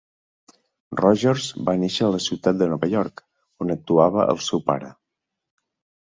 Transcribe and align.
Rogers 0.99 1.49
va 1.67 1.75
néixer 1.81 2.07
a 2.07 2.09
la 2.15 2.21
ciutat 2.27 2.57
de 2.61 2.67
Nova 2.71 2.89
York, 2.93 3.21
on 3.65 3.73
actuava 3.75 4.25
el 4.35 4.41
seu 4.47 4.63
pare. 4.71 4.91